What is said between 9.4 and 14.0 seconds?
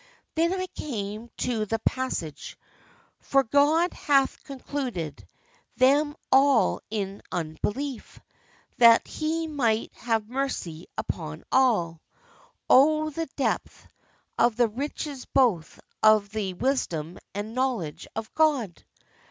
might have mercy upon all, O the depth